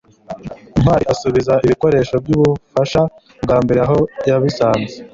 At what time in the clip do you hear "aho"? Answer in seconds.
3.85-3.99